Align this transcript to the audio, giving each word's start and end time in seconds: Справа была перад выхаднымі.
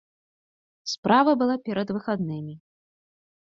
Справа 0.93 1.31
была 1.43 1.55
перад 1.69 1.87
выхаднымі. 1.99 2.53